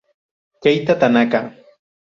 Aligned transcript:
Keita 0.63 0.93
Tanaka 1.01 1.41